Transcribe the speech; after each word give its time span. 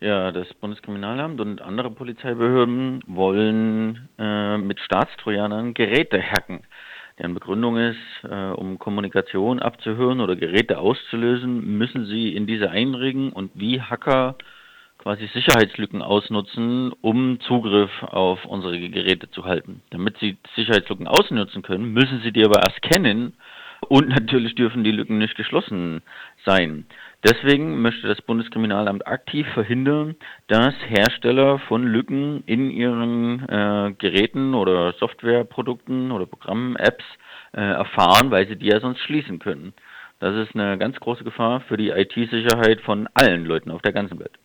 Ja, 0.00 0.30
das 0.30 0.46
Bundeskriminalamt 0.54 1.40
und 1.40 1.60
andere 1.60 1.90
Polizeibehörden 1.90 3.02
wollen 3.08 4.08
äh, 4.16 4.56
mit 4.56 4.78
Staatstrojanern 4.78 5.74
Geräte 5.74 6.22
hacken. 6.22 6.60
Deren 7.18 7.34
Begründung 7.34 7.76
ist, 7.78 7.98
äh, 8.22 8.50
um 8.52 8.78
Kommunikation 8.78 9.58
abzuhören 9.58 10.20
oder 10.20 10.36
Geräte 10.36 10.78
auszulösen, 10.78 11.78
müssen 11.78 12.06
sie 12.06 12.32
in 12.36 12.46
diese 12.46 12.70
einregen 12.70 13.32
und 13.32 13.50
wie 13.54 13.80
Hacker 13.80 14.36
quasi 14.98 15.26
Sicherheitslücken 15.34 16.00
ausnutzen, 16.00 16.92
um 17.00 17.40
Zugriff 17.40 17.90
auf 18.04 18.44
unsere 18.44 18.78
Geräte 18.78 19.28
zu 19.32 19.46
halten. 19.46 19.82
Damit 19.90 20.16
sie 20.18 20.36
Sicherheitslücken 20.54 21.08
ausnutzen 21.08 21.62
können, 21.62 21.92
müssen 21.92 22.20
sie 22.22 22.30
die 22.30 22.44
aber 22.44 22.60
erst 22.60 22.82
kennen 22.82 23.34
und 23.88 24.08
natürlich 24.08 24.54
dürfen 24.54 24.84
die 24.84 24.92
Lücken 24.92 25.18
nicht 25.18 25.36
geschlossen 25.36 26.02
sein. 26.44 26.86
Deswegen 27.24 27.82
möchte 27.82 28.06
das 28.06 28.22
Bundeskriminalamt 28.22 29.06
aktiv 29.06 29.46
verhindern, 29.52 30.14
dass 30.46 30.74
Hersteller 30.86 31.58
von 31.58 31.82
Lücken 31.82 32.44
in 32.46 32.70
ihren 32.70 33.48
äh, 33.48 33.92
Geräten 33.98 34.54
oder 34.54 34.92
Softwareprodukten 34.92 36.12
oder 36.12 36.26
Programmen, 36.26 36.76
Apps 36.76 37.04
äh, 37.52 37.60
erfahren, 37.60 38.30
weil 38.30 38.46
sie 38.46 38.56
die 38.56 38.66
ja 38.66 38.78
sonst 38.78 39.00
schließen 39.00 39.40
können. 39.40 39.72
Das 40.20 40.34
ist 40.36 40.54
eine 40.54 40.78
ganz 40.78 40.98
große 41.00 41.24
Gefahr 41.24 41.60
für 41.60 41.76
die 41.76 41.90
IT-Sicherheit 41.90 42.80
von 42.82 43.08
allen 43.14 43.44
Leuten 43.44 43.72
auf 43.72 43.82
der 43.82 43.92
ganzen 43.92 44.18
Welt. 44.20 44.38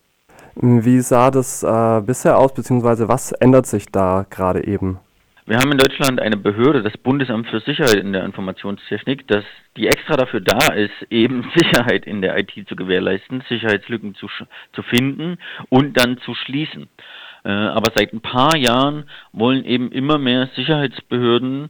Wie 0.56 1.00
sah 1.00 1.30
das 1.30 1.62
äh, 1.62 2.00
bisher 2.00 2.38
aus, 2.38 2.54
beziehungsweise 2.54 3.08
was 3.08 3.32
ändert 3.32 3.66
sich 3.66 3.86
da 3.86 4.26
gerade 4.28 4.66
eben? 4.66 4.98
Wir 5.46 5.58
haben 5.58 5.72
in 5.72 5.76
Deutschland 5.76 6.22
eine 6.22 6.38
Behörde, 6.38 6.82
das 6.82 6.96
Bundesamt 6.96 7.48
für 7.48 7.60
Sicherheit 7.60 7.96
in 7.96 8.14
der 8.14 8.24
Informationstechnik, 8.24 9.28
das 9.28 9.44
die 9.76 9.88
extra 9.88 10.16
dafür 10.16 10.40
da 10.40 10.72
ist, 10.72 10.94
eben 11.10 11.50
Sicherheit 11.54 12.06
in 12.06 12.22
der 12.22 12.38
IT 12.38 12.52
zu 12.66 12.74
gewährleisten, 12.74 13.44
Sicherheitslücken 13.46 14.14
zu, 14.14 14.26
zu 14.72 14.82
finden 14.82 15.36
und 15.68 15.98
dann 15.98 16.16
zu 16.18 16.34
schließen. 16.34 16.88
Äh, 17.44 17.50
aber 17.50 17.92
seit 17.94 18.14
ein 18.14 18.22
paar 18.22 18.56
Jahren 18.56 19.04
wollen 19.32 19.66
eben 19.66 19.92
immer 19.92 20.16
mehr 20.16 20.48
Sicherheitsbehörden 20.56 21.68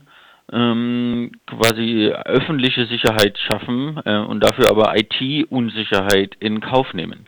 ähm, 0.53 1.31
quasi 1.45 2.13
öffentliche 2.23 2.85
Sicherheit 2.85 3.37
schaffen 3.39 3.99
äh, 4.05 4.19
und 4.19 4.39
dafür 4.41 4.69
aber 4.69 4.95
IT-Unsicherheit 4.95 6.37
in 6.39 6.61
Kauf 6.61 6.93
nehmen. 6.93 7.27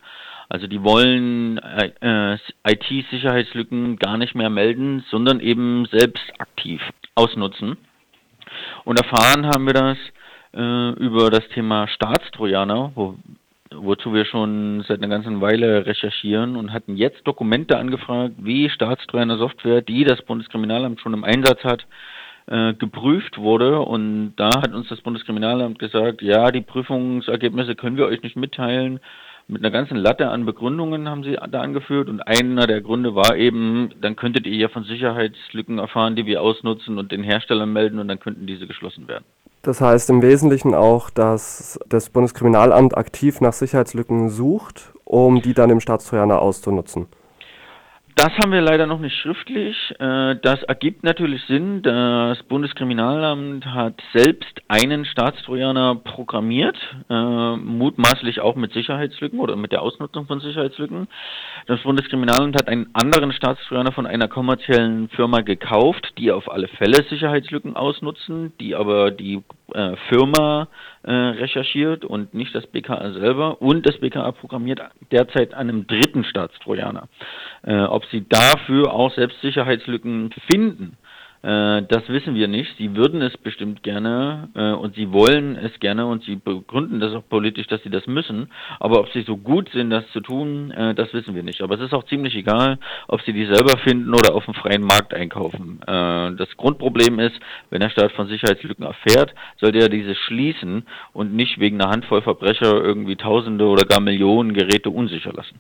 Also 0.50 0.68
die 0.68 0.84
wollen 0.84 1.58
äh, 1.58 1.92
äh 2.02 2.38
IT-Sicherheitslücken 2.66 3.98
gar 3.98 4.18
nicht 4.18 4.36
mehr 4.36 4.50
melden, 4.50 5.04
sondern 5.10 5.40
eben 5.40 5.86
selbst 5.92 6.24
aktiv 6.40 6.82
ausnutzen. 7.16 7.78
Und 8.86 9.00
erfahren 9.00 9.48
haben 9.48 9.66
wir 9.66 9.74
das 9.74 9.98
äh, 10.54 10.92
über 11.04 11.30
das 11.30 11.48
Thema 11.50 11.88
Staatstrojaner, 11.88 12.92
wo, 12.96 13.16
wozu 13.74 14.14
wir 14.14 14.26
schon 14.26 14.84
seit 14.88 15.00
einer 15.00 15.10
ganzen 15.10 15.42
Weile 15.42 15.86
recherchieren 15.86 16.56
und 16.56 16.72
hatten 16.72 16.96
jetzt 16.96 17.28
Dokumente 17.28 17.78
angefragt, 17.78 18.36
wie 18.38 18.70
Staatstrojaner 18.70 19.38
Software, 19.38 19.82
die 19.82 20.06
das 20.06 20.22
Bundeskriminalamt 20.22 21.02
schon 21.02 21.14
im 21.14 21.26
Einsatz 21.26 21.64
hat, 21.66 21.86
äh, 22.48 22.74
geprüft 22.74 23.38
wurde. 23.38 23.80
Und 23.80 24.36
da 24.38 24.62
hat 24.62 24.74
uns 24.74 24.88
das 24.88 25.02
Bundeskriminalamt 25.02 25.80
gesagt, 25.80 26.22
ja, 26.22 26.52
die 26.52 26.62
Prüfungsergebnisse 26.62 27.76
können 27.76 27.98
wir 27.98 28.06
euch 28.06 28.24
nicht 28.24 28.38
mitteilen 28.38 29.02
mit 29.48 29.64
einer 29.64 29.72
ganzen 29.72 29.96
Latte 29.96 30.30
an 30.30 30.46
Begründungen 30.46 31.08
haben 31.10 31.24
sie 31.24 31.38
da 31.50 31.62
angeführt 31.62 32.10
und 32.10 32.22
einer 32.22 32.68
der 32.68 32.82
Gründe 32.82 33.16
war 33.16 33.36
eben, 33.36 33.94
dann 34.02 34.16
könntet 34.16 34.46
ihr 34.46 34.58
ja 34.58 34.68
von 34.68 34.84
Sicherheitslücken 34.84 35.80
erfahren, 35.80 36.16
die 36.16 36.26
wir 36.26 36.42
ausnutzen 36.42 36.98
und 36.98 37.12
den 37.12 37.24
Herstellern 37.24 37.72
melden 37.72 38.00
und 38.00 38.10
dann 38.10 38.20
könnten 38.20 38.46
diese 38.46 38.68
geschlossen 38.68 39.08
werden. 39.08 39.24
Das 39.62 39.82
heißt 39.82 40.10
im 40.10 40.22
Wesentlichen 40.22 40.74
auch, 40.74 41.10
dass 41.10 41.80
das 41.88 42.10
Bundeskriminalamt 42.10 42.98
aktiv 42.98 43.42
nach 43.42 43.54
Sicherheitslücken 43.54 44.30
sucht, 44.30 44.94
um 45.04 45.42
die 45.42 45.54
dann 45.54 45.70
im 45.70 45.80
Staatstrojaner 45.80 46.42
auszunutzen. 46.42 47.08
Das 48.18 48.36
haben 48.40 48.52
wir 48.52 48.62
leider 48.62 48.88
noch 48.88 49.00
nicht 49.00 49.16
schriftlich. 49.16 49.78
Äh, 50.00 50.38
das 50.42 50.64
ergibt 50.64 51.04
natürlich 51.04 51.40
Sinn. 51.46 51.84
Das 51.84 52.42
Bundeskriminalamt 52.42 53.64
hat 53.68 53.94
selbst 54.12 54.60
einen 54.68 55.06
Staatstrojaner 55.06 55.94
programmiert, 56.04 56.76
äh, 57.12 57.56
mutmaßlich 57.58 58.42
auch 58.42 58.56
mit 58.56 58.74
Sicherheitslücken 58.74 59.40
oder 59.40 59.56
mit 59.56 59.72
der 59.72 59.84
Ausnutzung 59.84 60.26
von 60.26 60.40
Sicherheitslücken. 60.40 61.08
Das 61.68 61.80
Bundeskriminalamt 61.82 62.56
hat 62.56 62.70
einen 62.70 62.90
anderen 62.94 63.34
Staatstrojaner 63.34 63.92
von 63.92 64.08
einer 64.08 64.28
kommerziellen 64.28 65.10
Firma 65.10 65.42
gekauft, 65.42 66.14
die 66.18 66.32
auf 66.32 66.52
alle 66.52 66.70
Fälle 66.70 67.04
Sicherheitslücken 67.12 67.76
ausnutzen, 67.76 68.52
die 68.60 68.74
aber 68.74 69.12
die 69.12 69.44
äh, 69.74 69.96
Firma 70.10 70.68
recherchiert 71.04 72.04
und 72.04 72.34
nicht 72.34 72.54
das 72.54 72.68
BKA 72.68 73.14
selber. 73.14 73.62
Und 73.62 73.88
das 73.88 73.98
BKA 73.98 74.34
programmiert 74.34 74.82
derzeit 75.10 75.54
einem 75.54 75.88
dritten 75.88 76.26
Staatstrojaner. 76.26 77.08
Ob 77.64 78.04
sie 78.08 78.28
dafür 78.28 78.92
auch 78.92 79.14
Selbstsicherheitslücken 79.14 80.34
finden, 80.52 80.98
äh, 81.44 81.84
das 81.84 82.08
wissen 82.10 82.36
wir 82.36 82.48
nicht. 82.48 82.76
Sie 82.78 82.96
würden 82.96 83.22
es 83.22 83.38
bestimmt 83.38 83.84
gerne 83.84 84.50
äh, 84.56 84.72
und 84.72 84.96
sie 84.96 85.12
wollen 85.12 85.56
es 85.56 85.80
gerne 85.80 86.06
und 86.06 86.24
sie 86.24 86.36
begründen 86.36 87.00
das 87.00 87.14
auch 87.14 87.28
politisch, 87.28 87.68
dass 87.68 87.82
sie 87.84 87.90
das 87.90 88.08
müssen. 88.08 88.50
Aber 88.80 89.00
ob 89.00 89.10
sie 89.12 89.22
so 89.22 89.38
gut 89.38 89.70
sind, 89.74 89.90
das 89.90 90.08
zu 90.12 90.22
tun, 90.22 90.72
äh, 90.72 90.96
das 90.96 91.14
wissen 91.14 91.36
wir 91.36 91.44
nicht. 91.44 91.62
Aber 91.62 91.76
es 91.76 91.82
ist 91.82 91.94
auch 91.94 92.06
ziemlich 92.06 92.36
egal, 92.36 92.80
ob 93.08 93.22
sie 93.22 93.34
die 93.34 93.46
selber 93.46 93.78
finden 93.78 94.14
oder 94.14 94.34
auf 94.34 94.46
dem 94.46 94.54
freien 94.54 94.84
Markt 94.84 95.14
einkaufen. 95.14 95.80
Äh, 95.84 96.36
das 96.36 96.50
Grundproblem 96.58 97.20
ist, 97.20 97.40
wenn 97.70 97.82
der 97.82 97.90
Staat 97.90 98.12
von 98.14 98.28
Sicherheitslücken 98.28 98.86
erfährt, 98.86 99.34
sollte 99.60 99.80
er 99.80 99.90
diese 99.90 100.16
schließen 100.16 100.86
und 101.14 101.34
nicht 101.34 101.60
wegen 101.60 101.80
einer 101.82 101.92
Handvoll 101.92 102.22
Verbrecher 102.22 102.74
irgendwie 102.84 103.16
Tausende 103.16 103.66
oder 103.66 103.86
gar 103.86 104.02
Millionen 104.02 104.54
Geräte 104.54 104.90
unsicher 104.90 105.34
lassen. 105.34 105.60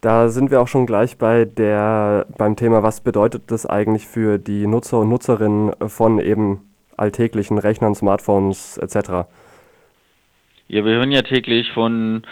Da 0.00 0.30
sind 0.30 0.50
wir 0.50 0.62
auch 0.62 0.68
schon 0.68 0.86
gleich 0.86 1.18
bei 1.18 1.44
der, 1.44 2.26
beim 2.38 2.56
Thema, 2.56 2.82
was 2.82 3.02
bedeutet 3.02 3.50
das 3.50 3.66
eigentlich 3.66 4.06
für 4.06 4.38
die 4.38 4.66
Nutzer 4.66 5.00
und 5.00 5.10
Nutzerinnen 5.10 5.72
von 5.88 6.18
eben 6.18 6.60
alltäglichen 6.96 7.58
Rechnern, 7.58 7.94
Smartphones 7.94 8.78
etc. 8.78 9.28
Ja, 10.68 10.84
wir 10.84 10.92
hören 10.92 11.10
ja 11.10 11.20
täglich 11.20 11.70
von 11.72 12.22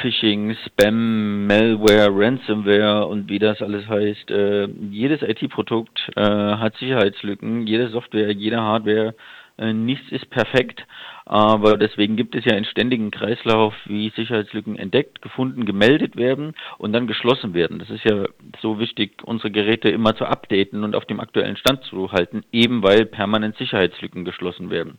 Phishing, 0.00 0.56
Spam, 0.66 1.46
Malware, 1.46 2.08
Ransomware 2.10 3.06
und 3.06 3.28
wie 3.28 3.38
das 3.38 3.62
alles 3.62 3.86
heißt. 3.86 4.30
Äh, 4.30 4.68
jedes 4.90 5.22
IT-Produkt 5.22 6.10
äh, 6.16 6.20
hat 6.20 6.76
Sicherheitslücken, 6.78 7.66
jede 7.66 7.90
Software, 7.90 8.32
jede 8.32 8.60
Hardware, 8.60 9.14
äh, 9.58 9.72
nichts 9.72 10.10
ist 10.10 10.30
perfekt. 10.30 10.84
Aber 11.26 11.78
deswegen 11.78 12.16
gibt 12.16 12.34
es 12.34 12.44
ja 12.44 12.52
einen 12.52 12.66
ständigen 12.66 13.10
Kreislauf, 13.10 13.74
wie 13.86 14.10
Sicherheitslücken 14.10 14.76
entdeckt, 14.76 15.22
gefunden, 15.22 15.64
gemeldet 15.64 16.16
werden 16.16 16.52
und 16.76 16.92
dann 16.92 17.06
geschlossen 17.06 17.54
werden. 17.54 17.78
Das 17.78 17.88
ist 17.88 18.04
ja 18.04 18.26
so 18.60 18.78
wichtig, 18.78 19.22
unsere 19.24 19.50
Geräte 19.50 19.88
immer 19.88 20.14
zu 20.14 20.26
updaten 20.26 20.84
und 20.84 20.94
auf 20.94 21.06
dem 21.06 21.20
aktuellen 21.20 21.56
Stand 21.56 21.82
zu 21.84 22.12
halten, 22.12 22.42
eben 22.52 22.82
weil 22.82 23.06
permanent 23.06 23.56
Sicherheitslücken 23.56 24.26
geschlossen 24.26 24.68
werden. 24.70 24.98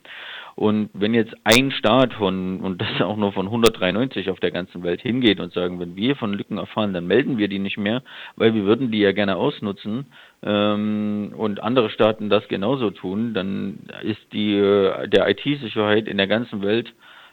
Und 0.56 0.88
wenn 0.94 1.12
jetzt 1.12 1.34
ein 1.44 1.70
Staat 1.70 2.14
von, 2.14 2.60
und 2.60 2.80
das 2.80 3.02
auch 3.02 3.16
nur 3.16 3.32
von 3.32 3.46
193 3.46 4.30
auf 4.30 4.40
der 4.40 4.50
ganzen 4.50 4.82
Welt 4.82 5.02
hingeht 5.02 5.38
und 5.38 5.52
sagen, 5.52 5.78
wenn 5.78 5.96
wir 5.96 6.16
von 6.16 6.32
Lücken 6.32 6.56
erfahren, 6.56 6.94
dann 6.94 7.06
melden 7.06 7.36
wir 7.36 7.48
die 7.48 7.58
nicht 7.58 7.76
mehr, 7.76 8.02
weil 8.36 8.54
wir 8.54 8.64
würden 8.64 8.90
die 8.90 9.00
ja 9.00 9.12
gerne 9.12 9.36
ausnutzen, 9.36 10.06
ähm, 10.42 11.32
und 11.36 11.62
andere 11.62 11.90
Staaten 11.90 12.28
das 12.30 12.46
genauso 12.48 12.90
tun, 12.90 13.34
dann 13.34 13.80
ist 14.02 14.32
die 14.32 14.54
äh, 14.54 15.08
der 15.08 15.28
IT-Sicherheit 15.28 16.06
der 16.16 16.26
ganzen 16.26 16.62
Welt 16.62 16.92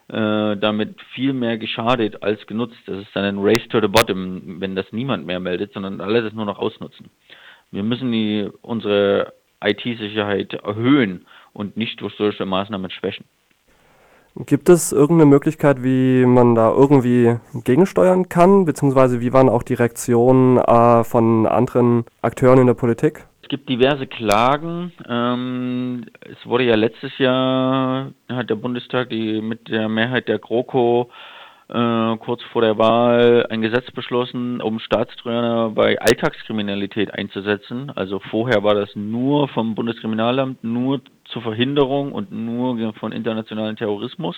äh, 0.10 0.58
damit 0.58 1.02
viel 1.14 1.34
mehr 1.34 1.58
geschadet 1.58 2.24
als 2.24 2.46
genutzt. 2.48 2.78
Das 2.86 3.00
ist 3.00 3.16
dann 3.16 3.24
ein 3.24 3.40
Race 3.40 3.68
to 3.70 3.80
the 3.80 3.88
Bottom, 3.88 4.60
wenn 4.60 4.76
das 4.76 4.86
niemand 4.92 5.26
mehr 5.26 5.40
meldet, 5.40 5.74
sondern 5.74 6.02
alle 6.02 6.22
das 6.22 6.34
nur 6.34 6.46
noch 6.46 6.60
ausnutzen. 6.60 7.10
Wir 7.72 7.84
müssen 7.84 8.12
die, 8.12 8.50
unsere 8.62 9.34
IT-Sicherheit 9.64 10.54
erhöhen 10.54 11.26
und 11.54 11.78
nicht 11.78 12.02
durch 12.02 12.14
solche 12.16 12.46
Maßnahmen 12.46 12.92
schwächen. 12.92 13.26
Gibt 14.36 14.68
es 14.68 14.92
irgendeine 14.92 15.30
Möglichkeit, 15.30 15.84
wie 15.84 16.26
man 16.26 16.56
da 16.56 16.72
irgendwie 16.72 17.38
gegensteuern 17.54 18.30
kann, 18.30 18.66
beziehungsweise 18.66 19.22
wie 19.22 19.32
waren 19.32 19.48
auch 19.48 19.62
die 19.62 19.76
Reaktionen 19.76 20.58
äh, 20.58 21.04
von 21.04 21.46
anderen 21.46 22.06
Akteuren 22.22 22.60
in 22.60 22.68
der 22.68 22.74
Politik? 22.74 23.26
Es 23.54 23.60
gibt 23.60 23.70
diverse 23.70 24.08
Klagen. 24.08 24.92
Ähm, 25.08 26.06
es 26.22 26.44
wurde 26.44 26.64
ja 26.64 26.76
letztes 26.76 27.16
Jahr, 27.20 28.12
hat 28.28 28.50
der 28.50 28.56
Bundestag 28.56 29.12
die, 29.12 29.42
mit 29.42 29.68
der 29.68 29.90
Mehrheit 29.90 30.28
der 30.28 30.40
GroKo 30.40 31.12
äh, 31.70 32.18
kurz 32.18 32.42
vor 32.52 32.64
der 32.64 32.80
Wahl 32.80 33.46
ein 33.52 33.62
Gesetz 33.62 33.92
beschlossen, 33.92 34.60
um 34.60 34.80
Staatstreuner 34.80 35.70
bei 35.70 36.02
Alltagskriminalität 36.02 37.14
einzusetzen. 37.14 37.92
Also 37.94 38.18
vorher 38.32 38.64
war 38.64 38.74
das 38.74 38.90
nur 38.96 39.48
vom 39.50 39.76
Bundeskriminalamt, 39.76 40.64
nur 40.64 41.02
zur 41.26 41.44
Verhinderung 41.44 42.12
und 42.12 42.32
nur 42.32 42.94
von 42.96 43.12
internationalen 43.12 43.76
Terrorismus. 43.76 44.36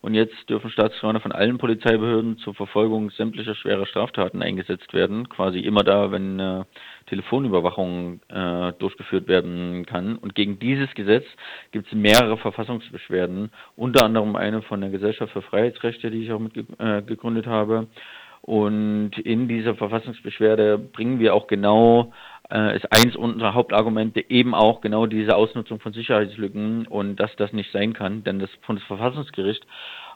Und 0.00 0.14
jetzt 0.14 0.48
dürfen 0.48 0.70
Staatstrojaner 0.70 1.20
von 1.20 1.32
allen 1.32 1.58
Polizeibehörden 1.58 2.38
zur 2.38 2.54
Verfolgung 2.54 3.10
sämtlicher 3.10 3.54
schwerer 3.54 3.86
Straftaten 3.86 4.42
eingesetzt 4.42 4.92
werden. 4.94 5.28
Quasi 5.28 5.58
immer 5.60 5.82
da, 5.82 6.10
wenn 6.10 6.38
äh, 6.38 6.64
Telefonüberwachung 7.06 8.20
äh, 8.28 8.72
durchgeführt 8.78 9.28
werden 9.28 9.86
kann. 9.86 10.16
Und 10.16 10.34
gegen 10.34 10.58
dieses 10.58 10.92
Gesetz 10.94 11.24
gibt 11.72 11.88
es 11.88 11.92
mehrere 11.92 12.36
Verfassungsbeschwerden, 12.36 13.50
unter 13.76 14.04
anderem 14.04 14.36
eine 14.36 14.62
von 14.62 14.80
der 14.80 14.90
Gesellschaft 14.90 15.32
für 15.32 15.42
Freiheitsrechte, 15.42 16.10
die 16.10 16.24
ich 16.24 16.32
auch 16.32 16.40
mit 16.40 16.56
äh, 16.56 17.46
habe. 17.46 17.86
Und 18.46 19.18
in 19.18 19.48
dieser 19.48 19.74
Verfassungsbeschwerde 19.74 20.78
bringen 20.78 21.18
wir 21.18 21.34
auch 21.34 21.48
genau, 21.48 22.12
äh, 22.50 22.76
ist 22.76 22.86
eins 22.92 23.16
unserer 23.16 23.54
Hauptargumente 23.54 24.24
eben 24.28 24.54
auch 24.54 24.80
genau 24.80 25.06
diese 25.06 25.36
Ausnutzung 25.36 25.80
von 25.80 25.92
Sicherheitslücken 25.92 26.86
und 26.86 27.16
dass 27.16 27.34
das 27.36 27.52
nicht 27.52 27.72
sein 27.72 27.92
kann, 27.92 28.24
denn 28.24 28.38
das 28.38 28.50
Bundesverfassungsgericht 28.66 29.66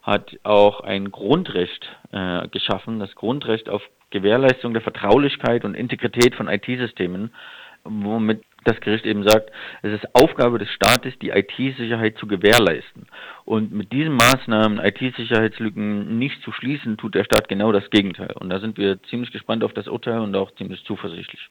hat 0.02 0.38
auch 0.44 0.80
ein 0.80 1.10
Grundrecht 1.10 1.86
äh, 2.12 2.48
geschaffen, 2.48 3.00
das 3.00 3.14
Grundrecht 3.14 3.68
auf 3.68 3.82
Gewährleistung 4.10 4.72
der 4.72 4.82
Vertraulichkeit 4.82 5.64
und 5.64 5.74
Integrität 5.74 6.34
von 6.34 6.48
IT-Systemen, 6.48 7.32
womit 7.84 8.42
das 8.64 8.80
Gericht 8.80 9.06
eben 9.06 9.26
sagt, 9.26 9.50
es 9.82 9.92
ist 9.92 10.14
Aufgabe 10.14 10.58
des 10.58 10.68
Staates, 10.70 11.18
die 11.20 11.30
IT-Sicherheit 11.30 12.18
zu 12.18 12.26
gewährleisten. 12.26 13.06
Und 13.44 13.72
mit 13.72 13.92
diesen 13.92 14.14
Maßnahmen, 14.14 14.78
IT-Sicherheitslücken 14.78 16.18
nicht 16.18 16.42
zu 16.42 16.52
schließen, 16.52 16.98
tut 16.98 17.14
der 17.14 17.24
Staat 17.24 17.48
genau 17.48 17.72
das 17.72 17.88
Gegenteil. 17.90 18.32
Und 18.38 18.50
da 18.50 18.60
sind 18.60 18.76
wir 18.76 19.02
ziemlich 19.04 19.32
gespannt 19.32 19.64
auf 19.64 19.72
das 19.72 19.88
Urteil 19.88 20.20
und 20.20 20.36
auch 20.36 20.50
ziemlich 20.56 20.84
zuversichtlich. 20.84 21.48